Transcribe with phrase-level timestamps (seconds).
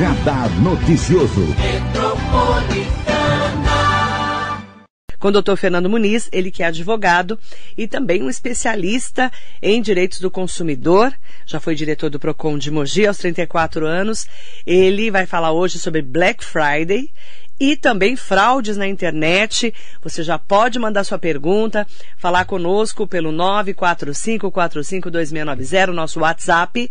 [0.00, 1.54] Radar Noticioso.
[5.18, 7.38] com o doutor Fernando Muniz, ele que é advogado
[7.76, 9.30] e também um especialista
[9.60, 11.12] em direitos do consumidor,
[11.44, 14.26] já foi diretor do PROCON de Mogi aos 34 anos.
[14.66, 17.10] Ele vai falar hoje sobre Black Friday
[17.60, 19.74] e também fraudes na internet.
[20.02, 21.86] Você já pode mandar sua pergunta,
[22.16, 26.90] falar conosco pelo 945452690, nosso WhatsApp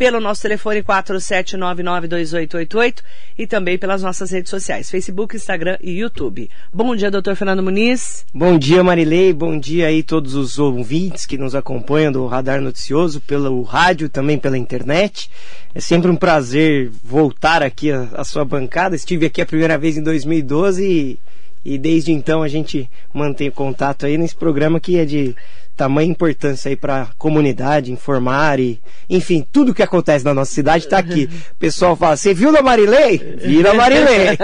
[0.00, 3.02] pelo nosso telefone 47992888
[3.36, 6.48] e também pelas nossas redes sociais, Facebook, Instagram e YouTube.
[6.72, 8.24] Bom dia, doutor Fernando Muniz.
[8.32, 9.34] Bom dia, Marilei.
[9.34, 14.38] Bom dia aí todos os ouvintes que nos acompanham do Radar Noticioso, pelo rádio, também
[14.38, 15.30] pela internet.
[15.74, 18.96] É sempre um prazer voltar aqui à sua bancada.
[18.96, 21.18] Estive aqui a primeira vez em 2012 e,
[21.64, 25.34] e desde então a gente mantém contato aí nesse programa que é de
[25.80, 28.78] tamanha importância aí para a comunidade, informar e,
[29.08, 31.26] enfim, tudo que acontece na nossa cidade está aqui.
[31.52, 33.16] O pessoal fala, você viu na Marilei?
[33.38, 34.36] Vira Marilei.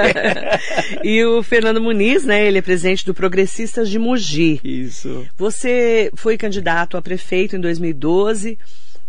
[1.04, 4.58] e o Fernando Muniz, né, ele é presidente do Progressistas de Mogi.
[4.64, 5.26] Isso.
[5.36, 8.58] Você foi candidato a prefeito em 2012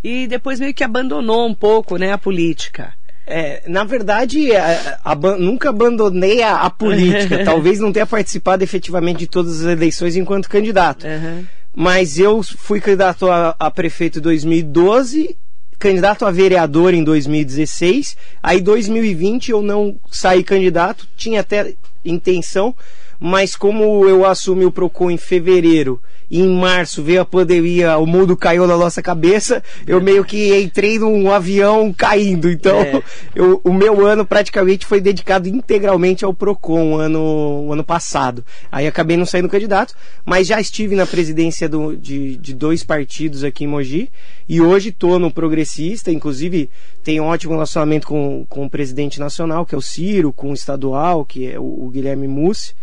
[0.04, 2.94] e depois meio que abandonou um pouco, né, a política.
[3.30, 7.44] É, na verdade, a, a, nunca abandonei a, a política.
[7.46, 11.06] Talvez não tenha participado efetivamente de todas as eleições enquanto candidato.
[11.06, 11.46] Uhum.
[11.76, 15.36] Mas eu fui candidato a, a prefeito em 2012
[15.80, 18.18] candidato a vereador em 2016.
[18.42, 22.74] Aí 2020 eu não saí candidato, tinha até intenção,
[23.20, 28.06] mas como eu assumi o Procon em fevereiro e em março veio a pandemia, o
[28.06, 32.52] mundo caiu na nossa cabeça, eu meio que entrei num avião caindo.
[32.52, 33.02] Então, é.
[33.34, 38.46] eu, o meu ano praticamente foi dedicado integralmente ao Procon, o ano, ano passado.
[38.72, 43.44] Aí acabei não saindo candidato, mas já estive na presidência do, de, de dois partidos
[43.44, 44.10] aqui em Mogi
[44.50, 46.70] e hoje estou no Progressista, inclusive
[47.04, 50.54] tenho um ótimo relacionamento com, com o presidente nacional, que é o Ciro, com o
[50.54, 52.74] estadual, que é o, o Guilherme Mussi.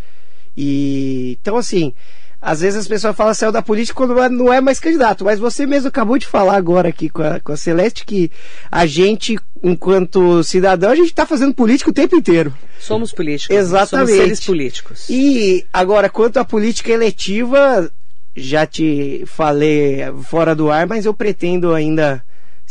[0.56, 1.92] E então assim,
[2.44, 5.66] às vezes as pessoas falam saiu da política quando não é mais candidato, mas você
[5.66, 8.30] mesmo acabou de falar agora aqui com a, com a Celeste que
[8.70, 12.52] a gente, enquanto cidadão, a gente está fazendo política o tempo inteiro.
[12.78, 13.56] Somos políticos.
[13.56, 14.08] Exatamente.
[14.10, 15.06] Somos seres políticos.
[15.08, 17.90] E agora, quanto à política eletiva,
[18.36, 22.22] já te falei fora do ar, mas eu pretendo ainda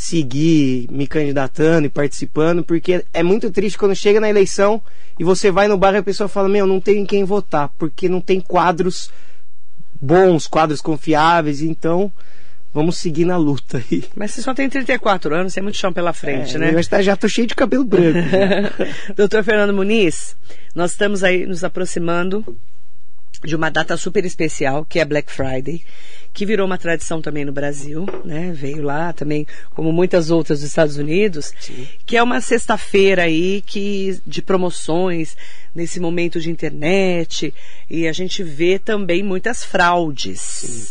[0.04, 4.82] seguir me candidatando e participando, porque é muito triste quando chega na eleição
[5.18, 7.70] e você vai no bar e a pessoa fala: Meu, não tem em quem votar,
[7.78, 9.10] porque não tem quadros
[10.02, 12.12] bons, quadros confiáveis, então
[12.74, 14.04] vamos seguir na luta aí.
[14.14, 16.74] Mas você só tem 34 anos, tem muito chão pela frente, é, né?
[16.74, 18.20] Eu já tô cheio de cabelo branco.
[19.16, 20.36] Doutor Fernando Muniz,
[20.76, 22.58] nós estamos aí nos aproximando
[23.44, 25.84] de uma data super especial, que é Black Friday,
[26.34, 28.52] que virou uma tradição também no Brasil, né?
[28.54, 31.88] Veio lá também, como muitas outras dos Estados Unidos, Sim.
[32.06, 35.38] que é uma sexta-feira aí que de promoções
[35.76, 37.54] nesse momento de internet
[37.90, 40.42] e a gente vê também muitas fraudes.
[40.42, 40.88] Sim.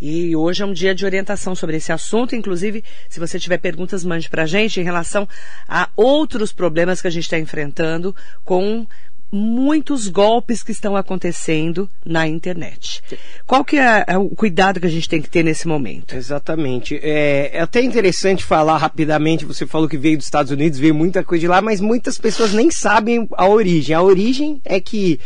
[0.00, 2.36] E hoje é um dia de orientação sobre esse assunto.
[2.36, 5.28] Inclusive, se você tiver perguntas, mande para a gente em relação
[5.66, 8.86] a outros problemas que a gente está enfrentando com
[9.30, 13.02] muitos golpes que estão acontecendo na internet.
[13.46, 16.14] Qual que é, é o cuidado que a gente tem que ter nesse momento?
[16.14, 16.98] Exatamente.
[17.02, 21.22] É, é, até interessante falar rapidamente, você falou que veio dos Estados Unidos, veio muita
[21.22, 23.94] coisa de lá, mas muitas pessoas nem sabem a origem.
[23.94, 25.20] A origem é que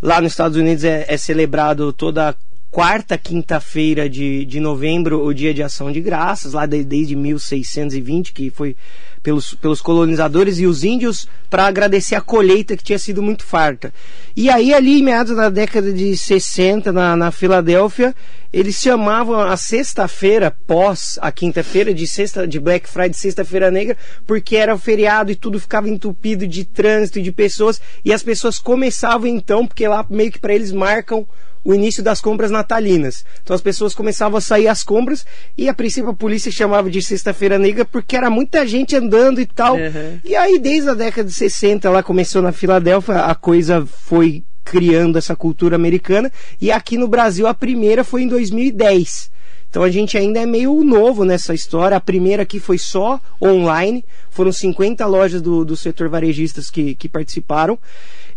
[0.00, 2.36] lá nos Estados Unidos é, é celebrado toda
[2.70, 8.32] quarta quinta-feira de, de novembro o dia de ação de graças, lá de, desde 1620,
[8.32, 8.76] que foi
[9.22, 13.92] pelos, pelos colonizadores e os índios para agradecer a colheita que tinha sido muito farta.
[14.36, 18.14] E aí, ali em meados da década de 60, na, na Filadélfia,
[18.52, 24.56] eles chamavam a sexta-feira pós a quinta-feira de sexta de Black Friday, sexta-feira negra, porque
[24.56, 28.58] era o feriado e tudo ficava entupido de trânsito e de pessoas, e as pessoas
[28.58, 31.26] começavam então, porque lá meio que para eles marcam
[31.64, 33.24] o início das compras natalinas.
[33.42, 35.26] Então as pessoas começavam a sair às compras
[35.56, 39.46] e a princípio a polícia chamava de sexta-feira negra porque era muita gente andando e
[39.46, 39.76] tal.
[39.76, 40.18] Uhum.
[40.24, 45.18] E aí desde a década de 60 ela começou na Filadélfia, a coisa foi criando
[45.18, 46.30] essa cultura americana
[46.60, 49.30] e aqui no Brasil a primeira foi em 2010.
[49.70, 51.96] Então a gente ainda é meio novo nessa história.
[51.96, 54.04] A primeira aqui foi só online.
[54.28, 57.78] Foram 50 lojas do, do setor varejistas que, que participaram.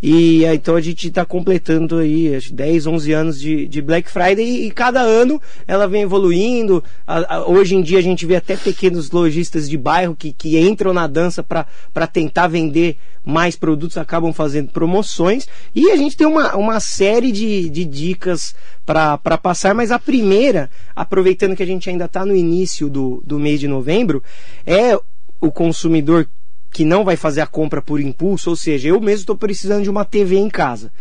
[0.05, 4.67] E então a gente está completando aí 10, 11 anos de, de Black Friday e,
[4.67, 6.83] e, cada ano ela vem evoluindo.
[7.07, 10.59] A, a, hoje em dia a gente vê até pequenos lojistas de bairro que, que
[10.59, 15.47] entram na dança para tentar vender mais produtos, acabam fazendo promoções.
[15.73, 18.53] E a gente tem uma, uma série de, de dicas
[18.85, 23.39] para passar, mas a primeira, aproveitando que a gente ainda está no início do, do
[23.39, 24.21] mês de novembro,
[24.65, 24.99] é
[25.39, 26.27] o consumidor
[26.73, 29.89] que não vai fazer a compra por impulso, ou seja, eu mesmo estou precisando de
[29.89, 30.91] uma TV em casa.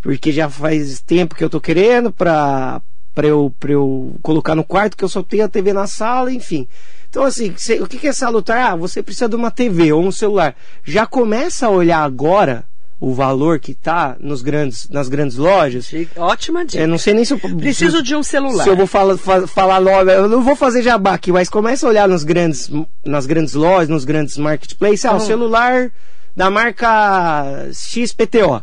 [0.00, 2.80] Porque já faz tempo que eu estou querendo para
[3.14, 6.32] para eu, pra eu colocar no quarto, que eu só tenho a TV na sala,
[6.32, 6.66] enfim.
[7.08, 8.72] Então, assim, cê, o que, que é salutar?
[8.72, 10.56] Ah, você precisa de uma TV ou um celular.
[10.82, 12.64] Já começa a olhar agora
[13.04, 15.90] o valor que está nos grandes, nas grandes lojas.
[16.16, 16.82] Ótima dica.
[16.82, 18.64] Eu não sei nem se eu preciso de um celular.
[18.64, 21.90] Se eu vou falar, falar logo, eu não vou fazer jabá aqui, mas começa a
[21.90, 22.70] olhar nos grandes,
[23.04, 25.90] nas grandes lojas, nos grandes marketplaces, ah, o celular
[26.34, 28.62] da marca XPTO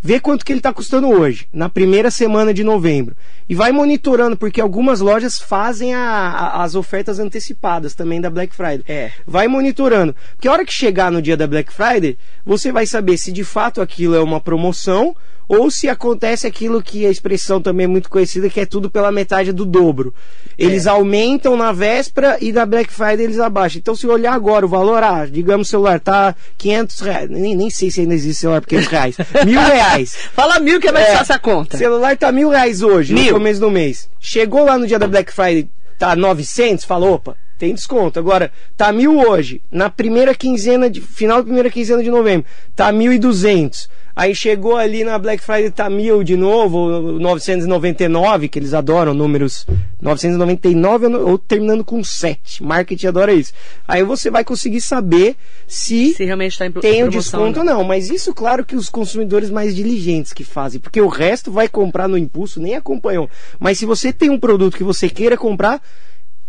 [0.00, 3.16] vê quanto que ele está custando hoje, na primeira semana de novembro.
[3.48, 8.54] E vai monitorando, porque algumas lojas fazem a, a, as ofertas antecipadas também da Black
[8.54, 8.82] Friday.
[8.88, 9.10] É.
[9.26, 10.14] Vai monitorando.
[10.34, 13.44] Porque a hora que chegar no dia da Black Friday, você vai saber se de
[13.44, 15.14] fato aquilo é uma promoção
[15.50, 19.10] ou se acontece aquilo que a expressão também é muito conhecida, que é tudo pela
[19.10, 20.14] metade do dobro.
[20.56, 20.90] Eles é.
[20.90, 23.80] aumentam na véspera e na Black Friday eles abaixam.
[23.80, 27.68] Então, se olhar agora o valor, ah, digamos o celular tá 500 reais, nem, nem
[27.68, 30.14] sei se ainda existe celular por 500 reais, mil reais.
[30.32, 31.76] Fala mil que é mais é, fácil a conta.
[31.76, 33.24] celular tá mil reais hoje, mil.
[33.24, 34.08] no começo do mês.
[34.20, 35.68] Chegou lá no dia da Black Friday,
[35.98, 38.20] tá 900, falou, opa, tem desconto.
[38.20, 42.92] Agora, tá mil hoje, na primeira quinzena de, final da primeira quinzena de novembro, tá
[42.92, 43.88] mil e duzentos.
[44.14, 49.66] Aí chegou ali na Black Friday tá mil de novo, 999, que eles adoram números
[50.00, 52.62] 999 ou terminando com 7.
[52.62, 53.52] Marketing adora isso.
[53.86, 55.36] Aí você vai conseguir saber
[55.66, 57.84] se, se realmente tá em tem o desconto ou não.
[57.84, 62.08] Mas isso, claro, que os consumidores mais diligentes que fazem, porque o resto vai comprar
[62.08, 63.28] no impulso, nem acompanham.
[63.58, 65.80] Mas se você tem um produto que você queira comprar,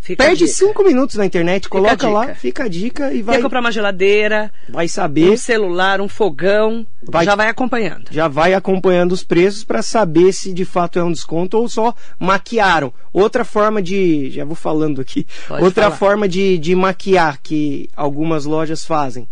[0.01, 3.35] Fica Perde cinco minutos na internet, coloca lá, fica a dica e vai.
[3.35, 5.29] Quer comprar uma geladeira, vai saber.
[5.29, 8.05] Um celular, um fogão, vai, já vai acompanhando.
[8.09, 11.93] Já vai acompanhando os preços para saber se de fato é um desconto ou só
[12.17, 12.91] maquiaram.
[13.13, 14.31] Outra forma de.
[14.31, 15.27] Já vou falando aqui.
[15.47, 15.97] Pode outra falar.
[15.97, 19.27] forma de, de maquiar que algumas lojas fazem: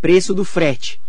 [0.00, 1.00] preço do frete.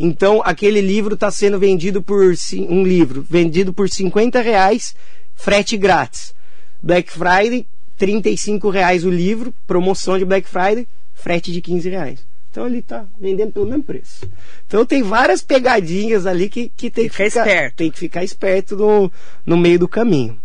[0.00, 2.34] Então, aquele livro está sendo vendido por.
[2.54, 4.96] Um livro vendido por 50 reais,
[5.34, 6.34] frete grátis.
[6.82, 7.66] Black Friday
[8.02, 12.26] 35 reais o livro, promoção de Black Friday, frete de 15 reais.
[12.50, 14.28] Então ele está vendendo pelo mesmo preço.
[14.66, 17.76] Então tem várias pegadinhas ali que, que tem que ficar esperto.
[17.76, 19.12] Tem que ficar esperto no,
[19.46, 20.36] no meio do caminho.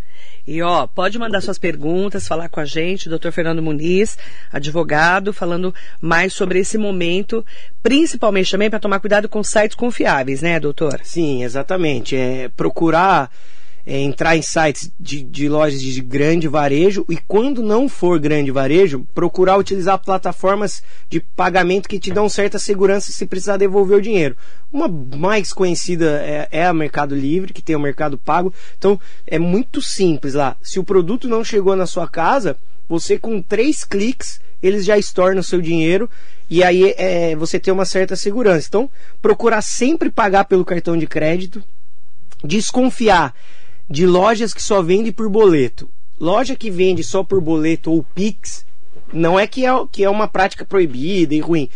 [0.45, 4.19] E ó, pode mandar suas perguntas, falar com a gente, doutor Fernando Muniz,
[4.53, 7.43] advogado, falando mais sobre esse momento,
[7.81, 10.99] principalmente também para tomar cuidado com sites confiáveis, né, doutor?
[11.03, 12.15] Sim, exatamente.
[12.15, 13.31] É procurar
[13.89, 18.51] é, entrar em sites de, de, lojas de grande varejo e quando não for grande
[18.51, 24.01] varejo, procurar utilizar plataformas de pagamento que te dão certa segurança se precisar devolver o
[24.01, 24.35] dinheiro.
[24.73, 28.53] Uma mais conhecida é, é a Mercado Livre, que tem o Mercado Pago.
[28.77, 30.57] Então é muito simples lá.
[30.61, 32.57] Se o produto não chegou na sua casa,
[32.89, 36.09] você com três cliques eles já estornam o seu dinheiro
[36.49, 38.67] e aí é, você tem uma certa segurança.
[38.67, 38.89] Então,
[39.21, 41.63] procurar sempre pagar pelo cartão de crédito,
[42.43, 43.33] desconfiar
[43.89, 45.89] de lojas que só vendem por boleto.
[46.19, 48.65] Loja que vende só por boleto ou Pix,
[49.13, 51.69] não é que é, que é uma prática proibida e ruim.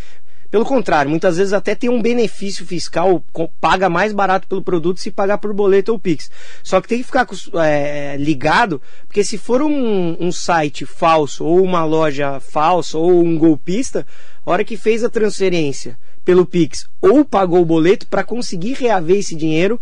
[0.52, 3.24] Pelo contrário, muitas vezes até tem um benefício fiscal,
[3.62, 6.30] paga mais barato pelo produto se pagar por boleto ou Pix.
[6.62, 7.26] Só que tem que ficar
[7.64, 13.38] é, ligado, porque se for um, um, site falso, ou uma loja falsa, ou um
[13.38, 14.06] golpista,
[14.46, 19.20] a hora que fez a transferência pelo Pix ou pagou o boleto, para conseguir reaver
[19.20, 19.80] esse dinheiro,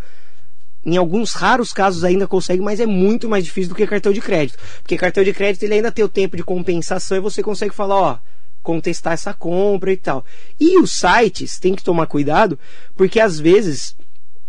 [0.89, 4.21] em alguns raros casos ainda consegue, mas é muito mais difícil do que cartão de
[4.21, 4.57] crédito.
[4.81, 7.95] Porque cartão de crédito ele ainda tem o tempo de compensação e você consegue falar,
[7.95, 8.17] ó,
[8.63, 10.25] contestar essa compra e tal.
[10.59, 12.57] E os sites tem que tomar cuidado,
[12.95, 13.95] porque às vezes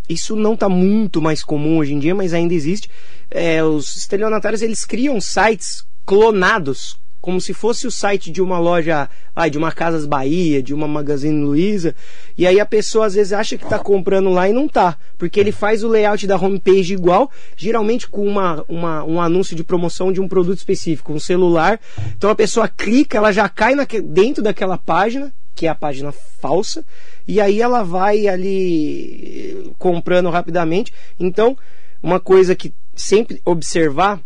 [0.09, 2.91] isso não está muito mais comum hoje em dia, mas ainda existe.
[3.31, 9.09] É, os estelionatários eles criam sites clonados como se fosse o site de uma loja,
[9.35, 11.95] ah, de uma Casas Bahia, de uma Magazine Luiza,
[12.37, 15.39] e aí a pessoa às vezes acha que está comprando lá e não tá, porque
[15.39, 20.13] ele faz o layout da homepage igual, geralmente com uma, uma, um anúncio de promoção
[20.13, 21.79] de um produto específico, um celular.
[22.17, 26.13] Então a pessoa clica, ela já cai naque, dentro daquela página, que é a página
[26.41, 26.85] falsa,
[27.29, 30.93] e aí ela vai ali comprando rapidamente.
[31.19, 31.57] Então,
[32.03, 34.21] uma coisa que sempre observar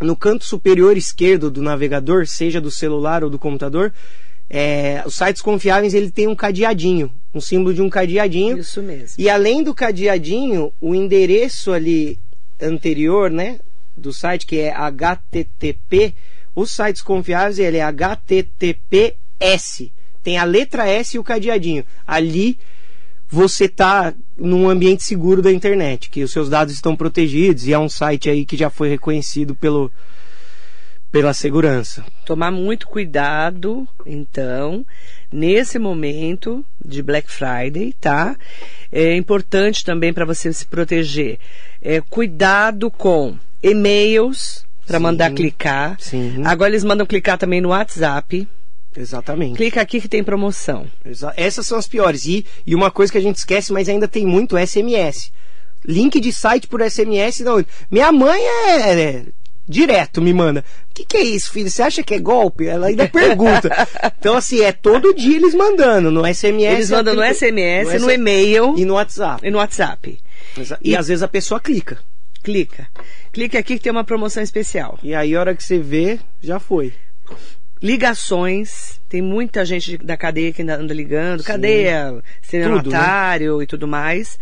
[0.00, 3.92] no canto superior esquerdo do navegador, seja do celular ou do computador,
[4.48, 8.58] é, os sites confiáveis ele tem um cadeadinho, um símbolo de um cadeadinho.
[8.58, 9.16] Isso mesmo.
[9.18, 12.18] E além do cadeadinho, o endereço ali
[12.60, 13.58] anterior, né,
[13.96, 16.14] do site que é HTTP,
[16.54, 19.16] os sites confiáveis ele é HTTPS.
[20.22, 21.84] Tem a letra S e o cadeadinho.
[22.06, 22.58] Ali
[23.28, 27.78] você está num ambiente seguro da internet, que os seus dados estão protegidos e é
[27.78, 29.90] um site aí que já foi reconhecido pelo
[31.10, 32.04] Pela segurança.
[32.26, 34.84] Tomar muito cuidado, então,
[35.32, 38.36] nesse momento de Black Friday, tá?
[38.92, 41.38] É importante também para você se proteger.
[41.80, 45.96] É, cuidado com e-mails para mandar clicar.
[45.98, 46.42] Sim.
[46.44, 48.46] Agora eles mandam clicar também no WhatsApp.
[48.96, 49.56] Exatamente.
[49.56, 50.86] Clica aqui que tem promoção.
[51.04, 52.24] Exa- Essas são as piores.
[52.26, 55.30] E, e uma coisa que a gente esquece, mas ainda tem muito, é SMS.
[55.84, 57.64] Link de site por SMS, não.
[57.90, 59.24] Minha mãe é, é,
[59.68, 60.64] direto me manda.
[60.90, 61.70] O que, que é isso, filho?
[61.70, 62.66] Você acha que é golpe?
[62.66, 63.68] Ela ainda pergunta.
[64.18, 66.74] então, assim, é todo dia eles mandando no SMS.
[66.74, 69.46] Eles mandam no SMS, no S- e-mail E no WhatsApp.
[69.46, 70.18] e no WhatsApp.
[70.58, 71.98] Exa- E, às vezes a pessoa clica.
[72.42, 72.88] Clica.
[73.32, 74.98] Clica aqui que tem uma promoção especial.
[75.02, 76.94] E aí, a hora que você vê, já foi.
[77.82, 79.00] Ligações.
[79.08, 81.44] Tem muita gente da cadeia que ainda anda ligando.
[81.44, 84.38] Cadeia, estelionatário e tudo mais.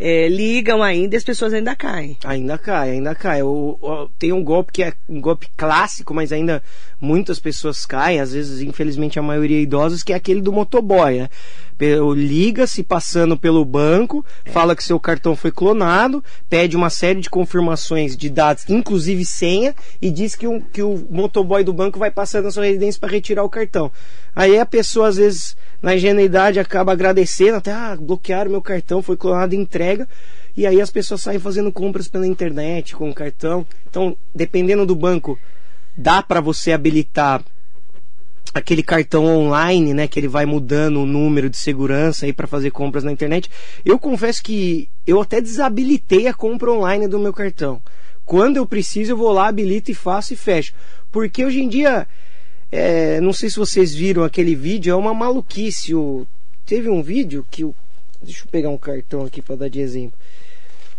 [0.00, 2.16] É, ligam ainda e as pessoas ainda caem.
[2.24, 3.42] Ainda cai, ainda cai.
[3.42, 6.62] O, o- tem um golpe que é um golpe clássico, mas ainda
[7.00, 11.28] muitas pessoas caem, às vezes, infelizmente, a maioria idosos, que é aquele do motoboy, né?
[12.16, 18.16] Liga-se passando pelo banco, fala que seu cartão foi clonado, pede uma série de confirmações
[18.16, 22.42] de dados, inclusive senha, e diz que, um, que o motoboy do banco vai passar
[22.42, 23.92] na sua residência para retirar o cartão.
[24.34, 29.16] Aí a pessoa, às vezes, na ingenuidade, acaba agradecendo, até, ah, bloquearam meu cartão, foi
[29.16, 29.87] clonado, entrega.
[30.56, 33.66] E aí as pessoas saem fazendo compras pela internet com cartão.
[33.88, 35.38] Então, dependendo do banco,
[35.96, 37.44] dá para você habilitar
[38.54, 42.70] aquele cartão online, né, que ele vai mudando o número de segurança aí para fazer
[42.70, 43.50] compras na internet.
[43.84, 47.80] Eu confesso que eu até desabilitei a compra online do meu cartão.
[48.24, 50.74] Quando eu preciso, eu vou lá, habilito e faço e fecho.
[51.10, 52.06] Porque hoje em dia,
[52.70, 55.94] é, não sei se vocês viram aquele vídeo, é uma maluquice.
[55.94, 56.26] O,
[56.66, 57.74] teve um vídeo que o,
[58.22, 60.18] deixa eu pegar um cartão aqui para dar de exemplo.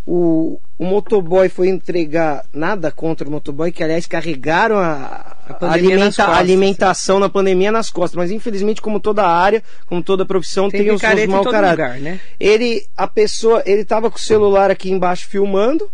[0.08, 5.74] O, o motoboy foi entregar nada contra o motoboy, que aliás carregaram a, A nas
[5.74, 6.38] alimenta- costas.
[6.38, 8.16] alimentação na pandemia nas costas.
[8.18, 11.72] Mas infelizmente, como toda área, como toda profissão, Tem tem, os seus mau caráter.
[11.84, 12.20] lugar, né?
[12.40, 15.92] Ele, a pessoa, ele tava com o celular aqui embaixo filmando.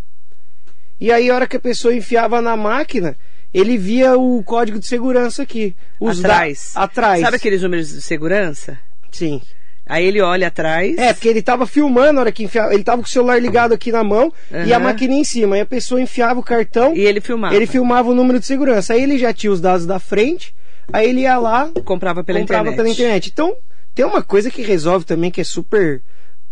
[0.98, 3.18] E aí, a hora que a pessoa enfiava na máquina,
[3.52, 5.76] ele via o código de segurança aqui.
[6.00, 6.72] Os da- atrás.
[6.74, 7.20] Atrás.
[7.20, 8.78] Sabe aqueles números de segurança?
[9.12, 9.42] Sim.
[9.88, 10.98] Aí ele olha atrás.
[10.98, 12.74] É, porque ele tava filmando na hora que enfiava.
[12.74, 14.32] Ele tava com o celular ligado aqui na mão
[14.66, 15.56] e a maquininha em cima.
[15.56, 17.54] E a pessoa enfiava o cartão, E ele filmava.
[17.54, 18.94] ele filmava o número de segurança.
[18.94, 20.52] Aí ele já tinha os dados da frente,
[20.92, 22.76] aí ele ia lá, Comprava pela comprava internet.
[22.76, 23.30] pela internet.
[23.32, 23.56] Então,
[23.94, 26.02] tem uma coisa que resolve também que é super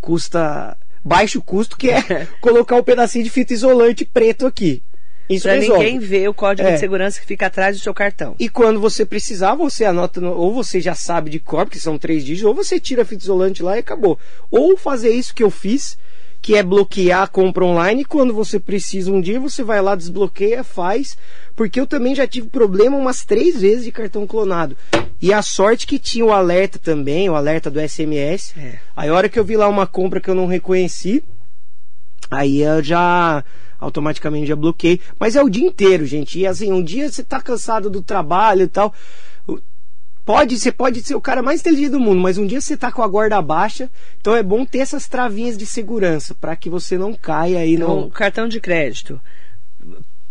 [0.00, 4.82] custa baixo custo, que é colocar um pedacinho de fita isolante preto aqui.
[5.28, 5.82] Isso Pra resolve.
[5.84, 6.72] ninguém ver o código É.
[6.74, 8.34] de segurança que fica atrás do seu cartão.
[8.38, 11.96] E quando você precisar, você anota, no- ou você já sabe de cor, porque são
[11.98, 14.18] três dígitos, ou você tira a fita isolante lá e acabou.
[14.50, 15.96] Ou fazer isso que eu fiz,
[16.42, 19.94] que é bloquear a compra online, e quando você precisa um dia, você vai lá,
[19.94, 21.16] desbloqueia, faz,
[21.56, 24.76] porque eu também já tive problema umas três vezes de cartão clonado.
[25.22, 28.52] E a sorte que tinha o alerta também, o alerta do SMS.
[28.58, 28.74] É.
[28.94, 31.24] Aí a hora que eu vi lá uma compra que eu não reconheci,
[32.30, 33.44] Aí eu já
[33.84, 35.00] automaticamente já bloqueei.
[35.18, 36.38] Mas é o dia inteiro, gente.
[36.38, 38.92] E assim, um dia você tá cansado do trabalho e tal.
[40.24, 42.90] Pode, você pode ser o cara mais inteligente do mundo, mas um dia você tá
[42.90, 46.96] com a guarda baixa, então é bom ter essas travinhas de segurança para que você
[46.96, 49.20] não caia aí Então, no cartão de crédito.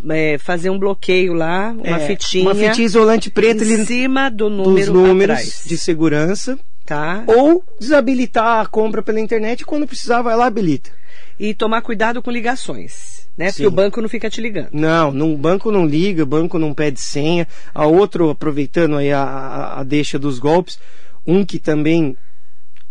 [0.09, 2.43] É, fazer um bloqueio lá, uma é, fitinha.
[2.43, 5.63] uma fitinha isolante preta em ali cima do dos número números atrás.
[5.65, 7.23] de segurança Tá?
[7.27, 10.91] ou desabilitar a compra pela internet e quando precisar vai lá habilita.
[11.39, 13.45] E tomar cuidado com ligações, né?
[13.45, 13.67] Porque Sim.
[13.67, 14.69] o banco não fica te ligando.
[14.73, 17.47] Não, no banco não liga, banco não pede senha.
[17.73, 20.77] A outro, aproveitando aí a, a, a deixa dos golpes,
[21.25, 22.17] um que também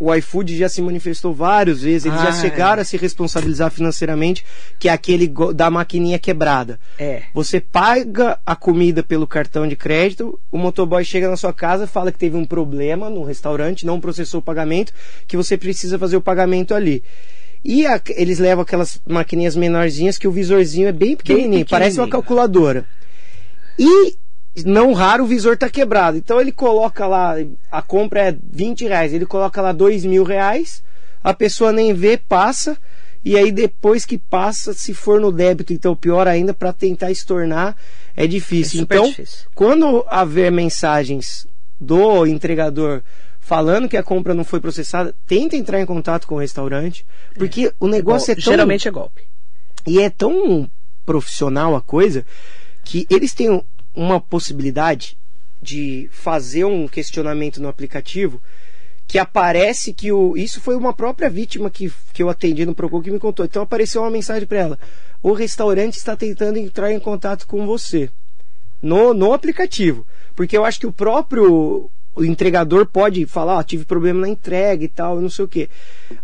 [0.05, 4.45] o iFood já se manifestou várias vezes, eles Ah, já chegaram a se responsabilizar financeiramente,
[4.79, 6.81] que é aquele da maquininha quebrada.
[6.99, 7.23] É.
[7.33, 12.11] Você paga a comida pelo cartão de crédito, o motoboy chega na sua casa, fala
[12.11, 14.93] que teve um problema no restaurante, não processou o pagamento,
[15.29, 17.03] que você precisa fazer o pagamento ali.
[17.65, 22.07] E a- eles levam aquelas maquininhas menorzinhas que o visorzinho é bem pequenininho, parece uma
[22.07, 22.11] pequenininho.
[22.11, 22.85] calculadora.
[23.79, 24.17] E
[24.65, 26.17] não raro o visor tá quebrado.
[26.17, 27.37] Então ele coloca lá,
[27.71, 30.83] a compra é 20 reais, ele coloca lá 2 mil reais,
[31.23, 32.77] a pessoa nem vê, passa,
[33.25, 37.77] e aí depois que passa, se for no débito, então pior ainda, para tentar estornar,
[38.17, 38.81] é difícil.
[38.81, 39.47] É então, difícil.
[39.55, 41.47] quando haver mensagens
[41.81, 43.03] do entregador
[43.41, 47.05] falando que a compra não foi processada, tenta entrar em contato com o restaurante,
[47.35, 49.23] porque o negócio é tão Geralmente é golpe.
[49.87, 50.71] e é tão
[51.05, 52.25] profissional a coisa
[52.85, 53.63] que eles têm
[53.95, 55.17] uma possibilidade
[55.61, 58.43] de fazer um questionamento no aplicativo
[59.07, 60.37] que aparece que o.
[60.37, 63.45] Isso foi uma própria vítima que, que eu atendi no Procon que me contou.
[63.45, 64.79] Então apareceu uma mensagem para ela:
[65.23, 68.11] o restaurante está tentando entrar em contato com você.
[68.81, 70.07] no, no aplicativo.
[70.35, 74.85] Porque eu acho que o próprio o entregador pode falar, ó, tive problema na entrega
[74.85, 75.69] e tal, não sei o que.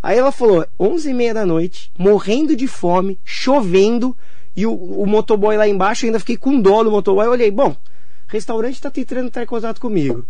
[0.03, 4.15] Aí ela falou, 11 e meia da noite, morrendo de fome, chovendo,
[4.59, 7.77] e o, o motoboy lá embaixo, ainda fiquei com dó do motoboy, eu olhei, bom,
[8.27, 10.27] restaurante está tentando entrar em contato comigo.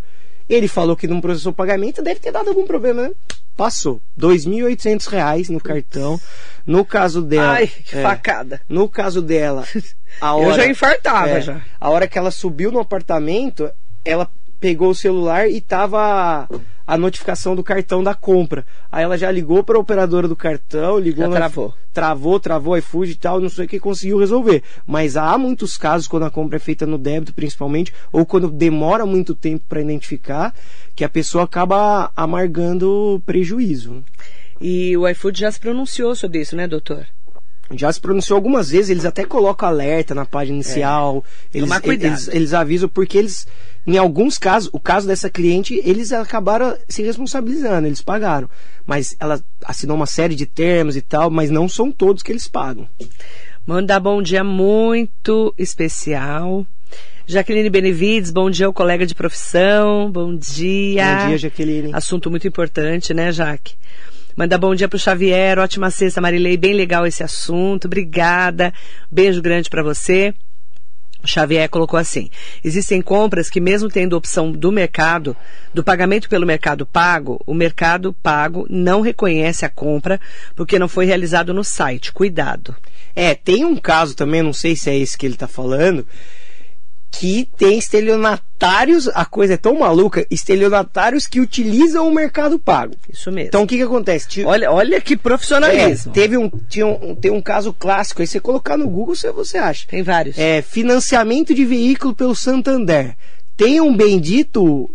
[0.47, 3.13] Ele falou que não processou o pagamento, deve ter dado algum problema, né?
[3.57, 4.03] Passou.
[4.21, 6.21] 2.800 reais no cartão.
[6.67, 7.55] No caso dela.
[7.55, 8.61] Ai, que é, facada.
[8.69, 9.67] No caso dela,
[10.21, 10.49] a hora.
[10.49, 11.63] Eu já infartava é, já.
[11.81, 13.71] A hora que ela subiu no apartamento,
[14.05, 14.31] ela
[14.61, 16.47] pegou o celular e tava
[16.88, 18.64] a notificação do cartão da compra.
[18.90, 21.75] Aí ela já ligou para a operadora do cartão, ligou Já na- travou.
[21.92, 24.62] travou, travou iFood e tal, não sei o que conseguiu resolver.
[24.87, 29.04] Mas há muitos casos quando a compra é feita no débito, principalmente, ou quando demora
[29.04, 30.54] muito tempo para identificar,
[30.97, 34.02] que a pessoa acaba amargando prejuízo.
[34.61, 37.07] E o iFood já se pronunciou sobre isso, né, doutor?
[37.73, 41.23] Já se pronunciou algumas vezes, eles até colocam alerta na página inicial.
[41.53, 41.69] Eles, É.
[41.69, 42.11] Tomar cuidado.
[42.13, 43.47] eles, eles avisam porque eles,
[43.87, 48.49] em alguns casos, o caso dessa cliente, eles acabaram se responsabilizando, eles pagaram.
[48.87, 52.49] Mas ela assinou uma série de termos e tal, mas não são todos que eles
[52.49, 52.89] pagam.
[53.67, 56.67] Mandar bom dia muito especial.
[57.27, 60.11] Jaqueline Benevides, bom dia ao colega de profissão.
[60.11, 61.05] Bom dia.
[61.05, 61.91] Bom dia, Jaqueline.
[61.93, 63.75] Assunto muito importante, né, Jaque?
[64.38, 68.73] Manda bom dia pro Xavier, ótima sexta, Marilei, bem legal esse assunto, obrigada.
[69.11, 70.33] Beijo grande para você.
[71.25, 72.30] Xavier colocou assim:
[72.62, 75.37] existem compras que, mesmo tendo opção do mercado,
[75.75, 80.21] do pagamento pelo mercado pago, o mercado pago não reconhece a compra
[80.54, 82.12] porque não foi realizado no site.
[82.12, 82.76] Cuidado.
[83.16, 86.07] É, tem um caso também, não sei se é esse que ele tá falando,
[87.11, 92.95] que tem estelionatários, a coisa é tão maluca, estelionatários que utilizam o mercado pago.
[93.12, 93.49] Isso mesmo.
[93.49, 94.29] Então o que que acontece?
[94.29, 96.11] Ti- olha, olha que profissionalismo.
[96.11, 99.33] É, teve um, tinha um, tem um caso clássico, aí você colocar no Google, você,
[99.33, 99.87] você acha.
[99.88, 100.38] Tem vários.
[100.38, 103.17] É, financiamento de veículo pelo Santander.
[103.57, 104.95] Tem um bendito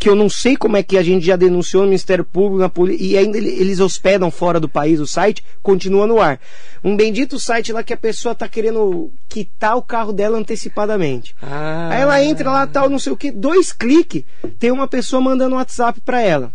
[0.00, 2.68] que eu não sei como é que a gente já denunciou no Ministério Público na
[2.70, 6.40] poli- e ainda ele- eles hospedam fora do país o site, continua no ar.
[6.82, 11.34] Um bendito site lá que a pessoa tá querendo quitar o carro dela antecipadamente.
[11.42, 11.88] Ah.
[11.92, 14.24] Aí ela entra lá, tal, não sei o que, dois cliques,
[14.58, 16.52] tem uma pessoa mandando um WhatsApp pra ela.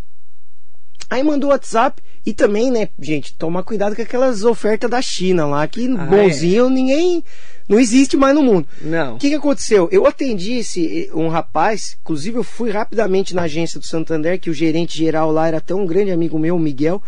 [1.11, 5.45] Aí mandou o WhatsApp e também, né, gente, tomar cuidado com aquelas ofertas da China
[5.45, 7.21] lá, que Ah, bonzinho ninguém.
[7.67, 8.65] Não existe mais no mundo.
[8.81, 9.15] Não.
[9.15, 9.89] O que, que aconteceu?
[9.91, 14.53] Eu atendi esse um rapaz, inclusive eu fui rapidamente na agência do Santander, que o
[14.53, 17.03] gerente geral lá era até um grande amigo meu, o Miguel.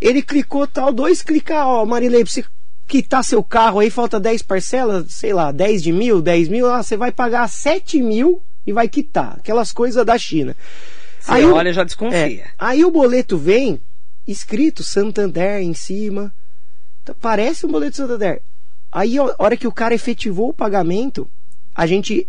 [0.00, 2.44] Ele clicou tal, dois clicar, ó, Marilei, pra você
[2.86, 6.84] quitar seu carro aí, falta 10 parcelas, sei lá, 10 de mil, 10 mil, ah,
[6.84, 9.38] você vai pagar 7 mil e vai quitar.
[9.38, 10.54] Aquelas coisas da China.
[11.36, 12.16] Você o- olha, já desconfia.
[12.44, 13.80] é, aí o boleto vem
[14.26, 16.32] escrito Santander em cima.
[17.04, 18.42] Tá- Parece um boleto Santander.
[18.90, 21.28] Aí, a hora que o cara efetivou o pagamento,
[21.74, 22.26] a gente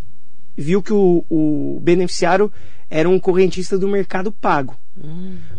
[0.57, 2.51] viu que o, o beneficiário
[2.89, 4.75] era um correntista do Mercado Pago.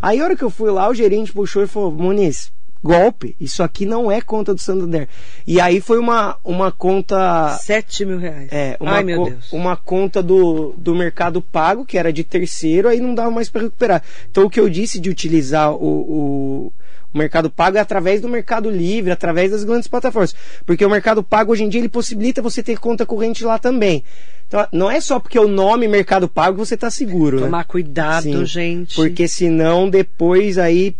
[0.02, 3.62] Aí, a hora que eu fui lá, o gerente puxou e falou: Moniz, golpe, isso
[3.62, 5.08] aqui não é conta do Santander.
[5.46, 7.50] E aí foi uma, uma conta.
[7.60, 8.48] Sete mil reais.
[8.50, 9.52] É, uma, Ai, meu Deus.
[9.52, 13.62] uma conta do, do mercado pago, que era de terceiro, aí não dava mais para
[13.62, 14.02] recuperar.
[14.30, 16.72] Então o que eu disse de utilizar o, o,
[17.12, 20.34] o mercado pago é através do mercado livre, através das grandes plataformas.
[20.64, 24.02] Porque o mercado pago hoje em dia ele possibilita você ter conta corrente lá também.
[24.48, 27.36] Então não é só porque o nome mercado pago que você está seguro.
[27.38, 27.44] né?
[27.44, 28.96] Tomar cuidado, Sim, gente.
[28.96, 30.96] Porque senão depois aí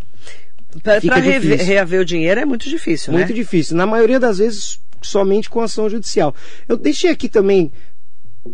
[1.43, 1.67] Difícil.
[1.67, 3.35] reaver o dinheiro é muito difícil, Muito né?
[3.35, 3.77] difícil.
[3.77, 6.35] Na maioria das vezes, somente com ação judicial.
[6.69, 7.73] Eu deixei aqui também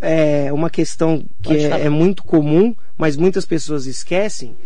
[0.00, 4.56] é, uma questão que é, é muito comum, mas muitas pessoas esquecem.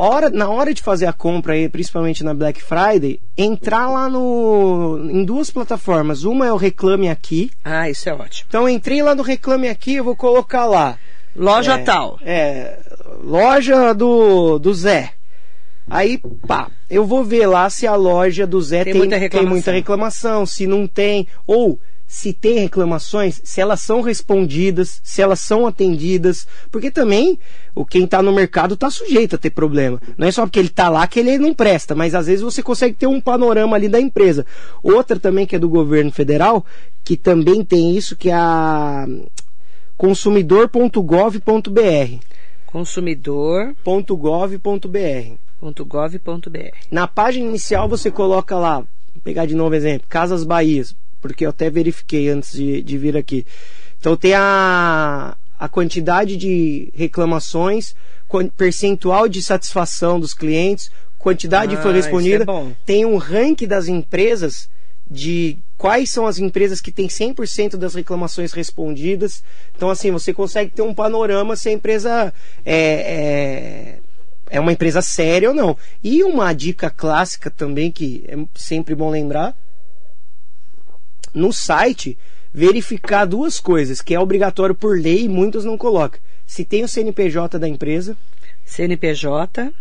[0.00, 5.08] Hora, na hora de fazer a compra, aí, principalmente na Black Friday, entrar lá no,
[5.10, 6.22] em duas plataformas.
[6.22, 7.50] Uma é o Reclame Aqui.
[7.64, 8.46] Ah, isso é ótimo.
[8.48, 10.96] Então, entrei lá no Reclame Aqui, eu vou colocar lá.
[11.34, 12.16] Loja É, tal.
[12.22, 12.78] É,
[13.24, 15.10] loja do, do Zé.
[15.90, 19.20] Aí, pá, eu vou ver lá se a loja do Zé Tem tem, muita tem
[19.20, 19.50] reclamação.
[19.50, 25.40] muita reclamação, se não tem, ou se tem reclamações, se elas são respondidas, se elas
[25.40, 27.38] são atendidas, porque também
[27.74, 30.00] o quem está no mercado está sujeito a ter problema.
[30.16, 32.62] Não é só porque ele está lá que ele não presta, mas às vezes você
[32.62, 34.46] consegue ter um panorama ali da empresa.
[34.82, 36.64] Outra também que é do governo federal,
[37.04, 39.06] que também tem isso, que é a
[39.98, 42.16] consumidor.gov.br.
[42.66, 45.47] Consumidor.gov.br.
[45.60, 46.76] .gov.br.
[46.90, 51.50] Na página inicial você coloca lá, vou pegar de novo exemplo, Casas Bahias, porque eu
[51.50, 53.46] até verifiquei antes de, de vir aqui.
[53.98, 57.94] Então tem a, a quantidade de reclamações,
[58.56, 64.68] percentual de satisfação dos clientes, quantidade Ah, foi respondida, é tem um ranking das empresas
[65.10, 69.42] de quais são as empresas que têm 100% das reclamações respondidas.
[69.74, 72.32] Então, assim, você consegue ter um panorama se a empresa
[72.64, 73.98] é, é,
[74.50, 75.76] é uma empresa séria ou não.
[76.02, 79.56] E uma dica clássica também, que é sempre bom lembrar,
[81.34, 82.18] no site,
[82.52, 86.20] verificar duas coisas, que é obrigatório por lei e muitos não colocam.
[86.46, 88.16] Se tem o CNPJ da empresa.
[88.64, 89.72] CNPJ.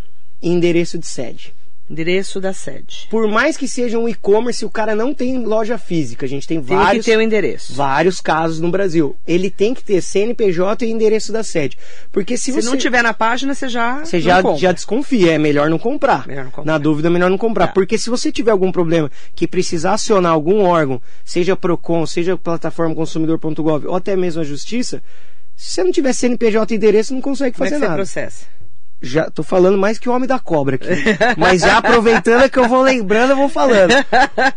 [0.41, 1.53] E endereço de sede.
[1.89, 3.08] Endereço da sede.
[3.10, 6.26] Por mais que seja um e-commerce, o cara não tem loja física.
[6.26, 6.91] A gente tem, tem vários.
[6.91, 7.73] Tem que ter o endereço.
[7.73, 9.15] Vários casos no Brasil.
[9.26, 11.78] Ele tem que ter CNPJ e endereço da sede.
[12.12, 12.67] Porque se, se você.
[12.67, 14.00] não tiver na página, você já.
[14.00, 15.32] Você já, já desconfia.
[15.32, 16.28] É melhor não comprar.
[16.28, 16.71] Melhor não comprar.
[16.71, 17.67] Na dúvida, é melhor não comprar.
[17.67, 17.73] Tá.
[17.73, 22.93] Porque se você tiver algum problema que precisar acionar algum órgão, seja PROCON, seja plataforma
[22.93, 25.02] consumidor.gov ou até mesmo a justiça,
[25.56, 28.06] se você não tiver CNPJ e endereço, não consegue fazer Como é que nada.
[28.06, 28.56] Você processa?
[29.01, 30.88] Já tô falando mais que o homem da cobra aqui.
[31.38, 33.93] Mas já aproveitando que eu vou lembrando, eu vou falando.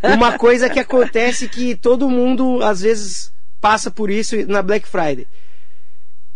[0.02, 5.26] Uma coisa que acontece que todo mundo às vezes passa por isso na Black Friday.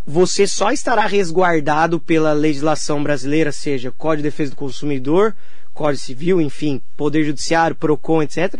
[0.06, 5.34] Você só estará resguardado pela legislação brasileira, seja Código de Defesa do Consumidor,
[5.72, 8.54] Código Civil, enfim, Poder Judiciário, Procon, etc.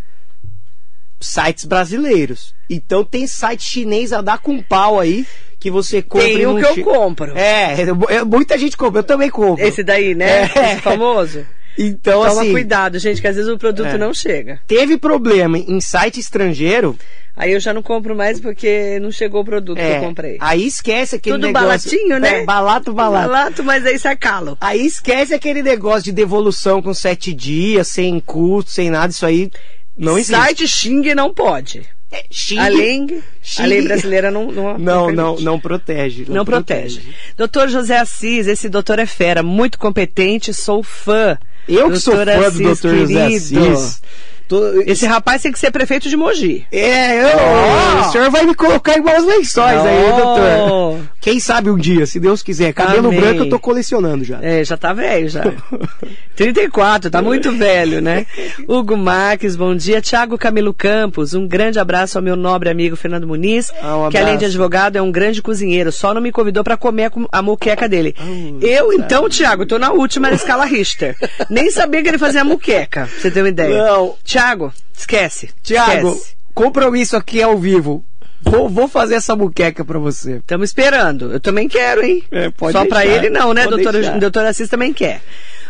[1.21, 2.55] Sites brasileiros.
[2.69, 5.27] Então tem site chinês a dar com pau aí
[5.65, 6.27] que você compra.
[6.27, 7.33] Tem o que eu compro.
[7.35, 7.75] É,
[8.23, 9.65] muita gente compra, eu também compro.
[9.65, 10.43] Esse daí, né?
[10.55, 10.73] É.
[10.73, 11.45] Esse famoso.
[11.77, 13.99] Então, Toma assim, cuidado, gente, que às vezes o produto é.
[13.99, 14.61] não chega.
[14.65, 16.97] Teve problema em site estrangeiro.
[17.37, 20.37] Aí eu já não compro mais porque não chegou o produto é, que eu comprei.
[20.39, 21.67] Aí esquece aquele Tudo negócio.
[21.67, 22.43] balatinho, né?
[22.43, 23.29] É, balato, balato.
[23.29, 24.57] Balato, mas aí sai calo.
[24.61, 29.11] Aí esquece aquele negócio de devolução com sete dias, sem custo, sem nada.
[29.11, 29.51] Isso aí
[29.97, 30.37] não existe.
[30.37, 31.83] Site Xing não pode.
[32.31, 36.25] Xing, além, Xing, a lei brasileira não não não, não, não protege.
[36.27, 37.01] Não, não protege.
[37.01, 37.17] protege.
[37.37, 41.39] Doutor José Assis, esse doutor é fera, muito competente, sou fã.
[41.69, 44.01] Eu que sou fã Assis, do doutor José Assis.
[44.47, 44.83] Tô...
[44.83, 46.67] Esse rapaz tem que ser prefeito de Mogi.
[46.71, 48.01] É, eu, oh.
[48.01, 49.87] o senhor vai me colocar igual os lençóis oh.
[49.87, 51.01] aí, doutor.
[51.25, 52.75] Quem sabe um dia, se Deus quiser.
[52.75, 53.19] Cabelo Amém.
[53.19, 54.41] branco eu tô colecionando já.
[54.43, 55.43] É, já tá velho já.
[56.37, 58.27] 34, tá muito velho, né?
[58.69, 60.03] Hugo Marques, bom dia.
[60.03, 64.19] Tiago Camilo Campos, um grande abraço ao meu nobre amigo Fernando Muniz, ah, um que
[64.19, 65.91] além de advogado é um grande cozinheiro.
[65.91, 68.15] Só não me convidou para comer a muqueca dele.
[68.21, 71.17] Oh, eu, então, Tiago, tô na última na escala Richter.
[71.49, 73.83] Nem sabia que ele fazia muqueca, pra você ter uma ideia.
[73.83, 74.15] Não.
[74.23, 75.49] Tiago, esquece.
[75.63, 76.21] Tiago,
[76.53, 78.05] compromisso aqui ao vivo.
[78.45, 80.37] Vou, vou fazer essa muqueca pra você.
[80.37, 81.33] Estamos esperando.
[81.33, 82.23] Eu também quero, hein?
[82.31, 82.95] É, pode Só deixar.
[82.95, 83.65] pra ele não, né?
[83.65, 85.23] Pode Doutora, doutora Assis também quer.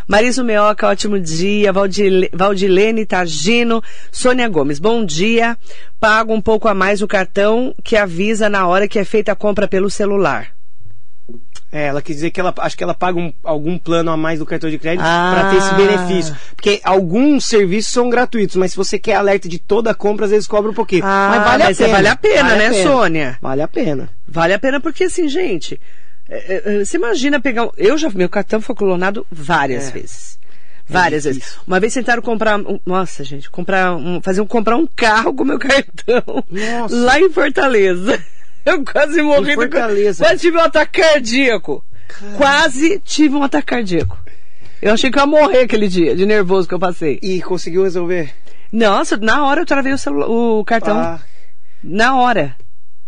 [0.06, 1.72] Mariso Meoca, ótimo dia.
[1.72, 3.82] Valdile, Valdilene Targino.
[4.12, 5.56] Sônia Gomes, bom dia.
[5.98, 9.36] Pago um pouco a mais o cartão que avisa na hora que é feita a
[9.36, 10.48] compra pelo celular.
[11.72, 14.38] É, ela quer dizer que ela acho que ela paga um, algum plano a mais
[14.38, 15.32] do cartão de crédito ah.
[15.34, 16.36] para ter esse benefício.
[16.54, 20.30] Porque alguns serviços são gratuitos, mas se você quer alerta de toda a compra, às
[20.30, 21.02] vezes cobra um pouquinho.
[21.04, 21.96] Ah, mas vale mas a pena.
[21.96, 22.90] Vale a pena, vale né, a pena.
[22.90, 23.38] Sônia?
[23.42, 24.08] Vale a pena.
[24.28, 25.80] Vale a pena porque assim, gente,
[26.28, 27.68] é, é, é você imagina pegar.
[27.76, 29.90] Eu já meu cartão foi clonado várias é.
[29.90, 30.38] vezes.
[30.86, 31.56] Várias é vezes.
[31.66, 35.44] Uma vez tentaram comprar, um, nossa gente, comprar um, fazer um comprar um carro com
[35.44, 36.94] meu cartão nossa.
[36.94, 38.22] lá em Fortaleza.
[38.64, 39.54] Eu quase morri.
[39.54, 40.24] Fortaleza.
[40.24, 41.84] Quase tive um ataque cardíaco.
[42.08, 42.36] Caramba.
[42.36, 44.18] Quase tive um ataque cardíaco.
[44.80, 47.18] Eu achei que eu ia morrer aquele dia, de nervoso que eu passei.
[47.22, 48.34] E conseguiu resolver?
[48.70, 50.98] Nossa, na hora eu travei o, celular, o cartão.
[50.98, 51.20] Ah.
[51.82, 52.56] Na hora.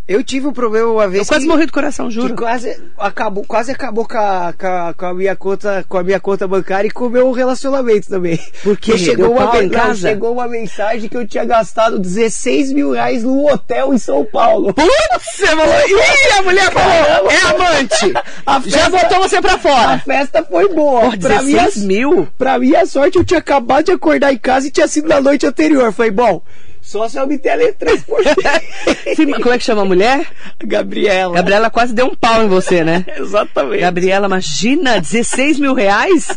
[0.08, 1.22] Eu tive um problema uma vez.
[1.22, 2.28] Eu quase que, morri do coração, juro.
[2.28, 6.04] Que quase acabou, quase acabou com a, com a, com a, minha conta, com a
[6.04, 8.38] minha conta bancária e com o meu relacionamento também.
[8.62, 10.08] Porque chegou uma, casa?
[10.08, 14.72] chegou uma mensagem que eu tinha gastado 16 mil reais num hotel em São Paulo.
[14.72, 14.88] Putz,
[15.24, 15.74] você falou.
[15.88, 18.12] Ih, a mulher falou, é amante.
[18.62, 19.94] Festa, Já botou você pra fora.
[19.94, 21.00] A festa foi boa.
[21.00, 22.28] Por pra 16 minha, mil?
[22.38, 25.46] Pra minha sorte, eu tinha acabado de acordar em casa e tinha sido na noite
[25.46, 25.92] anterior.
[25.92, 26.42] Falei, bom,
[26.86, 27.90] só se eu obter a letra
[29.42, 30.24] Como é que chama a mulher?
[30.64, 31.34] Gabriela.
[31.34, 33.04] Gabriela quase deu um pau em você, né?
[33.18, 33.80] Exatamente.
[33.80, 36.28] Gabriela, imagina, 16 mil reais?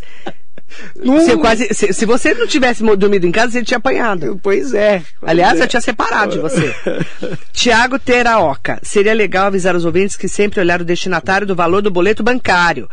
[0.96, 4.40] Você quase, se, se, você não tivesse dormido em casa, você tinha apanhado.
[4.42, 5.04] Pois é.
[5.22, 5.64] Aliás, é.
[5.64, 6.76] eu tinha separado de você.
[7.54, 8.80] Tiago Teraoca.
[8.82, 12.90] Seria legal avisar os ouvintes que sempre olhar o destinatário do valor do boleto bancário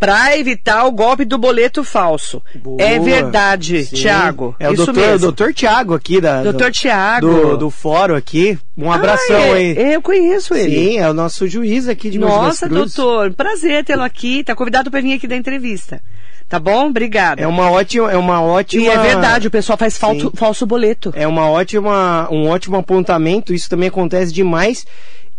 [0.00, 2.42] para evitar o golpe do boleto falso.
[2.54, 3.96] Boa, é verdade, sim.
[3.96, 4.56] Tiago.
[4.58, 5.18] É o isso doutor, mesmo.
[5.18, 8.58] doutor Tiago aqui da Doutor Tiago do, do fórum aqui.
[8.78, 9.92] Um abração ah, é, aí.
[9.92, 10.74] Eu conheço ele.
[10.74, 14.42] Sim, é o nosso juiz aqui de Nossa, doutor, prazer tê-lo aqui.
[14.42, 16.00] Tá convidado para vir aqui da entrevista.
[16.48, 16.88] Tá bom?
[16.88, 17.42] Obrigada.
[17.42, 18.82] É uma ótima, é uma ótima.
[18.82, 21.12] E é verdade, o pessoal faz falso, falso boleto.
[21.14, 23.52] É uma ótima, um ótimo apontamento.
[23.52, 24.86] Isso também acontece demais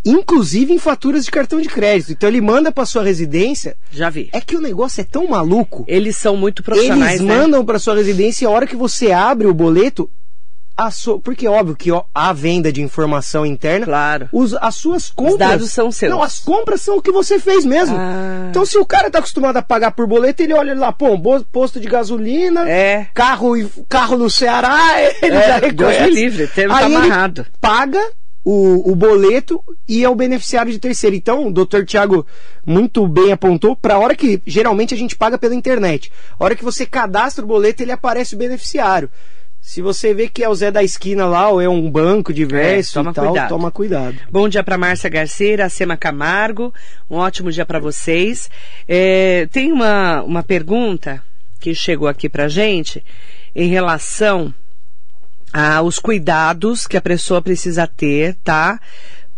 [0.05, 2.11] inclusive em faturas de cartão de crédito.
[2.11, 3.75] Então ele manda para sua residência.
[3.91, 4.29] Já vi.
[4.33, 5.83] É que o negócio é tão maluco.
[5.87, 7.19] Eles são muito profissionais.
[7.19, 7.37] Eles né?
[7.37, 10.09] mandam para sua residência e a hora que você abre o boleto,
[10.75, 11.19] a sua.
[11.19, 13.85] Porque é óbvio que ó, há venda de informação interna.
[13.85, 14.29] Claro.
[14.31, 15.37] Os, as suas compras.
[15.37, 16.09] dados são seus.
[16.11, 17.95] Não, as compras são o que você fez mesmo.
[17.97, 18.47] Ah.
[18.49, 21.19] Então, se o cara tá acostumado a pagar por boleto, ele olha lá, pô,
[21.51, 23.07] posto de gasolina, É.
[23.13, 23.51] carro,
[23.87, 24.79] carro no Ceará,
[25.21, 26.03] ele É, já Deus reconhece.
[26.03, 27.45] me livre, teve Aí tá amarrado.
[27.59, 28.01] paga
[28.43, 31.15] o, o boleto e é o beneficiário de terceiro.
[31.15, 32.25] Então, o doutor Tiago
[32.65, 36.11] muito bem apontou para a hora que geralmente a gente paga pela internet.
[36.39, 39.09] A hora que você cadastra o boleto, ele aparece o beneficiário.
[39.63, 42.97] Se você vê que é o Zé da esquina lá ou é um banco diverso
[42.97, 43.49] É, toma e tal, cuidado.
[43.49, 44.15] toma cuidado.
[44.31, 46.73] Bom dia para Márcia Garceira, Sema Camargo.
[47.07, 48.49] Um ótimo dia para vocês.
[48.87, 51.23] É, tem uma, uma pergunta
[51.59, 53.05] que chegou aqui pra gente
[53.55, 54.51] em relação
[55.53, 58.79] aos cuidados que a pessoa precisa ter, tá?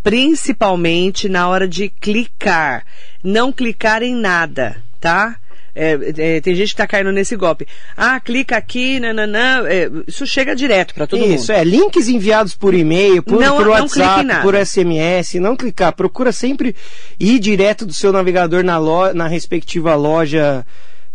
[0.04, 2.86] Principalmente na hora de clicar.
[3.24, 5.38] Não clicar em nada, tá?
[5.76, 7.68] É, é, tem gente que tá caindo nesse golpe.
[7.98, 9.64] Ah, clica aqui, nananã.
[9.66, 11.60] É, isso chega direto para todo Isso, mundo.
[11.60, 11.64] é.
[11.64, 15.94] Links enviados por e-mail, por, Não- por WhatsApp, por SMS, não clicar.
[15.94, 16.76] Procura sempre
[17.20, 20.64] ir direto do seu navegador na, lo- na respectiva loja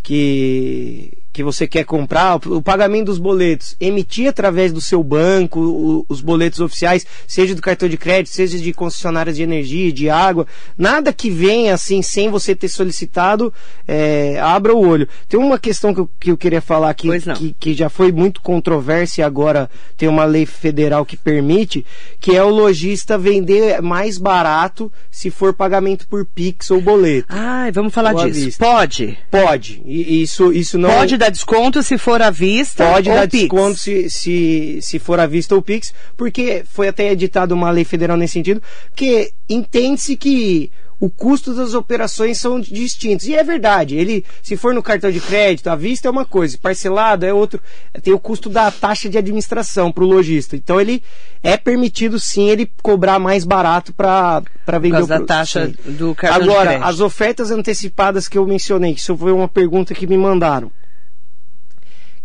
[0.03, 6.05] que, que você quer comprar, o, pagamento dos boletos, emitir através do seu banco o-
[6.09, 10.49] os boletos oficiais, seja do cartão de crédito, seja de concessionárias de energia, de água,
[10.77, 13.55] nada que venha assim sem você ter solicitado,
[13.87, 15.07] é, abra o olho.
[15.29, 18.41] Tem uma questão que eu, que eu queria falar aqui, que, que já foi muito
[18.43, 21.87] controversa e agora tem uma lei federal que permite,
[22.19, 27.29] que é o lojista vender mais barato se for pagamento por Pix ou boleto.
[27.29, 28.59] Ai, vamos falar disso.
[28.59, 29.17] Pode.
[29.31, 29.81] Pode.
[29.87, 33.43] E isso, isso não Pode dar desconto se for à vista Pode ou dar Pix.
[33.43, 37.85] desconto se, se, se for à vista ou Pix, porque foi até editada uma lei
[37.85, 38.63] federal nesse sentido,
[38.95, 43.27] que entende-se que o custo das operações são distintos.
[43.27, 46.59] E é verdade, ele, se for no cartão de crédito, à vista é uma coisa,
[46.61, 47.61] parcelado é outro,
[48.03, 50.57] tem o custo da taxa de administração para o lojista.
[50.57, 51.03] Então ele
[51.43, 54.43] é permitido sim ele cobrar mais barato para
[54.81, 55.93] vender causa o da taxa sim.
[55.93, 56.89] do cartão de Agora, crédito.
[56.89, 60.71] as ofertas antecipadas que eu mencionei, que isso foi uma pergunta que me mandaram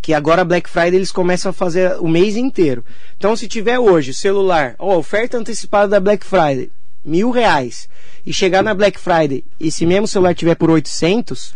[0.04, 2.84] que agora Black Friday eles começam a fazer o mês inteiro.
[3.16, 6.70] Então, se tiver hoje celular, ó, oferta antecipada da Black Friday,
[7.02, 7.88] mil reais,
[8.26, 11.54] e chegar na Black Friday, e se mesmo celular tiver por 800,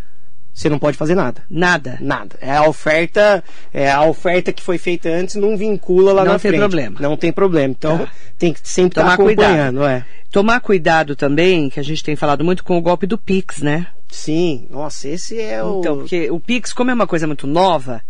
[0.55, 1.43] você não pode fazer nada.
[1.51, 1.99] Nada.
[2.01, 2.37] Nada.
[2.41, 6.39] É a oferta, é a oferta que foi feita antes, não vincula lá Não na
[6.39, 6.61] tem frente.
[6.61, 6.97] problema.
[7.01, 7.75] Não tem problema.
[7.79, 8.09] Então, Tá.
[8.39, 10.07] tem que sempre Tomar estar acompanhando, é.
[10.33, 13.89] Tomar cuidado também, que a gente tem falado muito com o golpe do Pix, né?
[14.11, 15.81] Sim, nossa, esse é o.
[15.81, 18.01] Então, porque o Pix, como é uma coisa muito nova,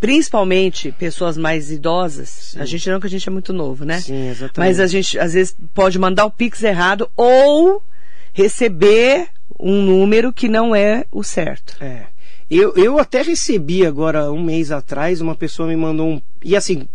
[0.00, 4.00] principalmente pessoas mais idosas, a gente não que a gente é muito novo, né?
[4.00, 4.58] Sim, exatamente.
[4.58, 7.82] Mas a gente às vezes pode mandar o Pix errado ou
[8.32, 9.28] receber
[9.58, 11.76] um número que não é o certo.
[11.80, 12.06] É.
[12.50, 16.22] Eu, eu até recebi agora, um mês atrás, uma pessoa me mandou um.
[16.44, 16.86] E assim,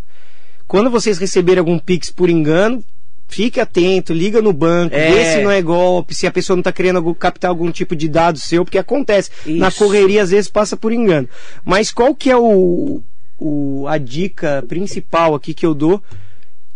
[0.68, 2.84] quando vocês receberem algum Pix por engano,
[3.32, 5.10] fique atento, liga no banco, É.
[5.12, 7.96] vê se não é golpe, se a pessoa não está querendo algum- captar algum tipo
[7.96, 9.32] de dado seu, porque acontece.
[9.48, 9.78] Na Isso.
[9.80, 11.28] correria, às vezes, passa por engano.
[11.66, 13.02] Mas qual que é o,
[13.40, 16.04] o, a dica principal aqui que eu dou?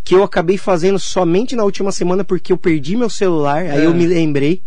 [0.04, 3.84] Que eu acabei fazendo somente na última semana porque eu perdi meu celular, aí Ah.
[3.84, 4.62] eu me lembrei.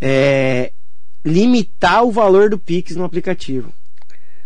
[0.00, 0.72] É,
[1.24, 3.72] limitar o valor do Pix no aplicativo.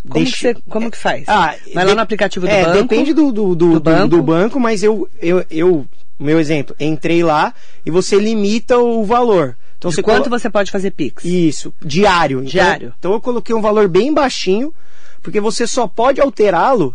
[0.09, 1.25] Como, que, você, como que faz?
[1.29, 2.83] Ah, Vai lá de- no aplicativo do é, banco.
[2.83, 4.09] depende do, do, do, do banco.
[4.09, 5.87] do banco, mas eu, eu, eu,
[6.19, 7.55] meu exemplo, entrei lá
[7.87, 9.57] e você limita o valor.
[9.79, 11.25] Então De você quanto colo- você pode fazer Pix?
[11.25, 12.39] Isso, diário.
[12.39, 12.95] Então- Diário.
[12.99, 14.75] Então, eu coloquei um valor bem baixinho,
[15.23, 16.95] porque você só pode alterá-lo,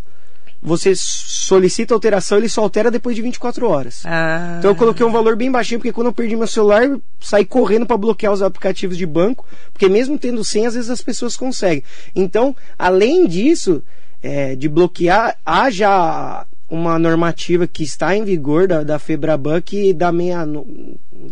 [0.61, 4.01] você solicita alteração, ele só altera depois de 24 horas.
[4.05, 6.83] Ah, Então eu coloquei um valor bem baixinho, porque quando eu perdi meu celular,
[7.19, 11.01] saí correndo para bloquear os aplicativos de banco, porque mesmo tendo senha, às vezes as
[11.01, 11.83] pessoas conseguem.
[12.15, 13.81] Então, além disso,
[14.21, 19.91] é, de bloquear, há já uma normativa que está em vigor da, da Febraban que
[19.91, 20.67] da meia no...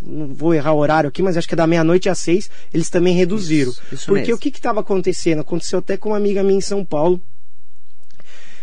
[0.02, 2.90] não vou errar o horário aqui, mas acho que é da meia-noite às seis, eles
[2.90, 3.72] também reduziram.
[3.72, 4.36] Isso, isso porque mesmo.
[4.36, 5.42] o que estava acontecendo?
[5.42, 7.22] Aconteceu até com uma amiga minha em São Paulo.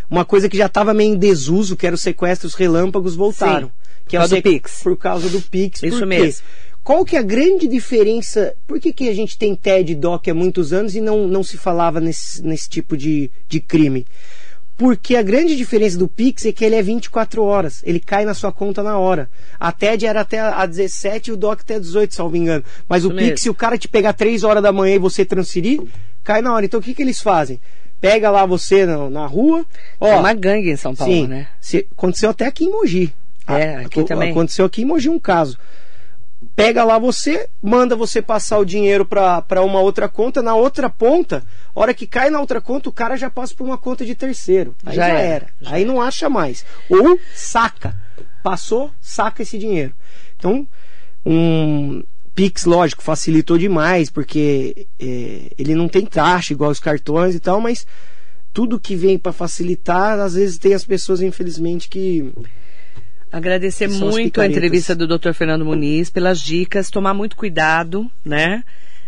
[0.09, 3.67] Uma coisa que já estava meio em desuso, que era os sequestros relâmpagos, voltaram.
[3.67, 3.73] Sim,
[4.07, 4.83] que por causa o do Pix.
[4.83, 5.83] Por causa do Pix.
[5.83, 6.43] Isso mesmo.
[6.83, 8.53] Qual que é a grande diferença?
[8.67, 11.41] Por que, que a gente tem TED e DOC há muitos anos e não, não
[11.41, 14.05] se falava nesse, nesse tipo de, de crime?
[14.77, 17.81] Porque a grande diferença do Pix é que ele é 24 horas.
[17.83, 19.29] Ele cai na sua conta na hora.
[19.59, 22.63] A TED era até a 17 e o DOC até 18, salvo engano.
[22.87, 23.37] Mas o Isso Pix, mesmo.
[23.39, 25.81] se o cara te pegar 3 horas da manhã e você transferir,
[26.23, 26.65] cai na hora.
[26.65, 27.59] Então o que, que eles fazem?
[28.07, 29.65] Pega lá você na, na rua.
[29.99, 31.47] Ó, é uma gangue em São Paulo, Sim, né?
[31.59, 33.13] se- aconteceu até aqui em Mogi.
[33.47, 34.31] É, Ah, aqui aco- também.
[34.31, 35.57] Aconteceu aqui em Mogi um caso.
[36.55, 41.43] pega lá você, manda você passar o dinheiro para uma outra conta, na outra ponta,
[41.73, 44.75] hora que cai na outra conta, o cara já passa por uma conta de terceiro.
[44.85, 45.19] Aí já, já era.
[45.35, 45.47] era.
[45.61, 45.91] Já aí era.
[45.91, 46.65] não acha mais.
[46.89, 47.97] Ou saca.
[48.43, 49.93] Passou, saca esse dinheiro.
[50.37, 50.67] Então,
[51.25, 52.03] um
[52.35, 57.61] Pix, lógico, facilitou demais, porque é, ele não tem taxa igual os cartões e tal,
[57.61, 57.87] mas
[58.53, 62.33] tudo que vem para facilitar, às vezes tem as pessoas, infelizmente, que
[63.35, 65.33] Agradecer muito a entrevista do Dr.
[65.33, 68.63] Fernando Muniz pelas dicas, tomar muito cuidado, né?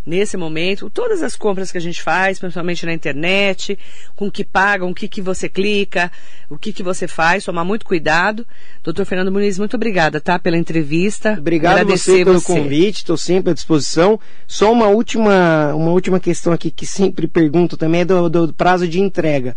[0.06, 3.78] Nesse momento, todas as compras que a gente faz, principalmente na internet,
[4.16, 6.10] com o que pagam, o que, que você clica,
[6.48, 8.46] o que, que você faz, tomar muito cuidado.
[8.82, 10.38] Doutor Fernando Muniz, muito obrigada, tá?
[10.38, 11.36] Pela entrevista.
[11.38, 12.54] Obrigado você pelo você.
[12.54, 14.18] convite, estou sempre à disposição.
[14.46, 18.88] Só uma última, uma última questão aqui que sempre pergunto também é do, do prazo
[18.88, 19.54] de entrega.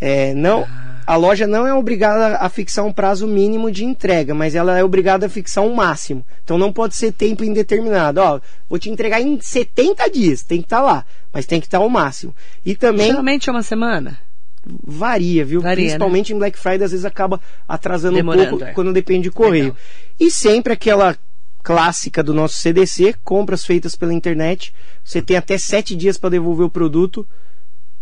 [0.00, 0.66] É, não,
[1.06, 4.84] a loja não é obrigada a fixar um prazo mínimo de entrega, mas ela é
[4.84, 6.24] obrigada a fixar um máximo.
[6.44, 8.20] Então não pode ser tempo indeterminado.
[8.20, 11.66] Ó, vou te entregar em 70 dias, tem que estar tá lá, mas tem que
[11.66, 12.34] estar tá o máximo.
[12.64, 14.18] E também Geralmente é uma semana.
[14.64, 15.60] Varia, viu?
[15.60, 15.88] Varia, né?
[15.88, 16.36] Principalmente né?
[16.36, 18.72] em Black Friday, às vezes acaba atrasando Demorando, um pouco é.
[18.72, 19.64] quando depende de correio.
[19.64, 19.78] Legal.
[20.20, 21.16] E sempre aquela
[21.62, 24.72] clássica do nosso CDC, compras feitas pela internet,
[25.04, 27.26] você tem até sete dias para devolver o produto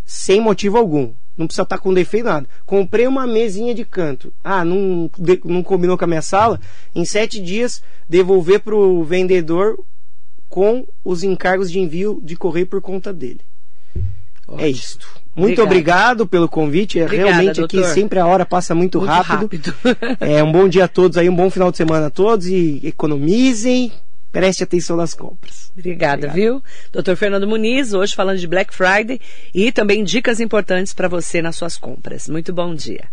[0.05, 1.13] sem motivo algum.
[1.41, 2.47] Não precisa estar tá com defeito nada.
[2.65, 4.31] Comprei uma mesinha de canto.
[4.43, 5.09] Ah, não,
[5.43, 6.59] não combinou com a minha sala?
[6.95, 9.77] Em sete dias, devolver para o vendedor
[10.47, 13.41] com os encargos de envio de correio por conta dele.
[13.95, 14.01] É
[14.47, 14.61] Ótimo.
[14.61, 15.07] É isto.
[15.35, 16.99] Muito obrigado pelo convite.
[16.99, 17.83] É Obrigada, Realmente doutor.
[17.83, 19.73] aqui sempre a hora passa muito, muito rápido.
[19.73, 19.75] rápido.
[20.19, 22.81] é um bom dia a todos aí, um bom final de semana a todos e
[22.83, 23.91] economizem
[24.31, 25.71] preste atenção nas compras.
[25.77, 26.35] Obrigada, Obrigado.
[26.35, 26.63] viu?
[26.91, 27.15] Dr.
[27.15, 29.19] Fernando Muniz, hoje falando de Black Friday
[29.53, 32.27] e também dicas importantes para você nas suas compras.
[32.27, 33.09] Muito bom dia.